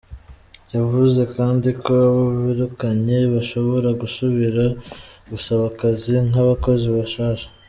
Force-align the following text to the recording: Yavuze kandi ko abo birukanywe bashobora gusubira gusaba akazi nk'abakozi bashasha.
Yavuze 0.75 1.21
kandi 1.35 1.69
ko 1.83 1.91
abo 2.07 2.23
birukanywe 2.45 3.17
bashobora 3.35 3.89
gusubira 4.01 4.63
gusaba 5.31 5.63
akazi 5.71 6.13
nk'abakozi 6.29 6.87
bashasha. 6.97 7.47